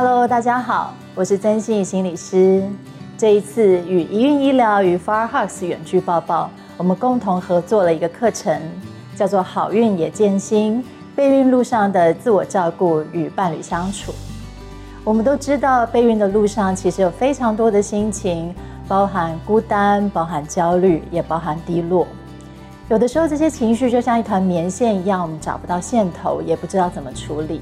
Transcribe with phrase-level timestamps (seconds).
[0.00, 2.62] Hello，大家好，我是曾心心理师。
[3.16, 8.62] 这一次与一孕医疗与 FarHugs 远距抱抱，我们共同合作了一个课程，
[9.16, 10.84] 叫做“好运也健心”，
[11.16, 14.14] 备孕路上的自我照顾与伴侣相处。
[15.02, 18.54] 我们都知道，备孕的路上其实有非常多的心情，
[18.86, 22.06] 包含孤单，包含焦虑，也包含低落。
[22.88, 27.60] 有的时候，这些情绪就像一团棉线一样，我们找不到线头，也不知道怎么处理。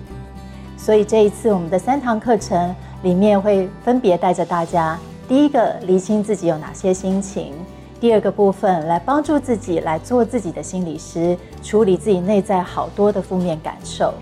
[0.77, 7.53] 所以这一次我们的三堂课程里面会分别带着大家，第一个厘清自己有哪些心情，
[7.99, 14.13] 第二个部分来帮助自己来做自己的心理师，处理自己内在好多的负面感受。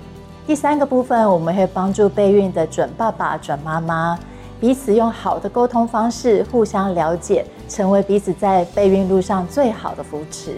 [0.46, 4.18] 第三个部分我们会帮助备孕的准爸爸、准妈妈，
[4.60, 10.56] 彼此用好的沟通方式互相了解，成为彼此在备孕路上最好的扶持。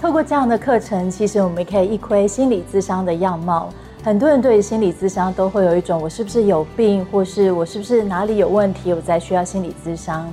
[0.00, 3.70] 透过这样的课程，其实我们可以一窥心理智商的样貌。
[4.04, 10.30] 很多人对于心理咨商都会有一种我是不是有病，或是我是不是哪里有问题，我才需要心理咨商。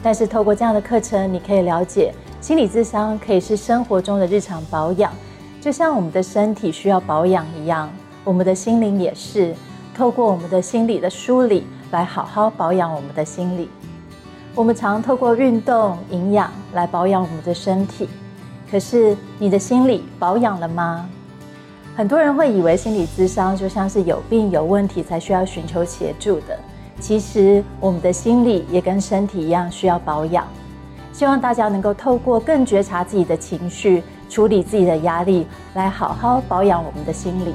[0.00, 5.12] 但是透过这样的课程，你可以了解，心理咨商可以是生活中的日常保养，
[5.60, 7.90] 就像我们的身体需要保养一样，
[8.22, 9.52] 我们的心灵也是
[9.96, 13.68] 透过我们的心理的梳理来好好保养我们的心理。
[14.54, 18.08] 我们常透过运动、营养来保养我们的身体，
[18.70, 21.08] 可是你的心理保养了吗？
[21.98, 26.56] 很多人会以为心理咨商就像是有病有问题才需要寻求协助的，
[27.00, 30.46] 其实我们的心理也跟身体一样需要保养。
[31.12, 37.52] 希望大家能够透过更觉察自己的情绪，处理自己的压力，来好好保养我们的心理。